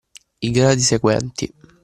[0.45, 1.45] I gradi seguenti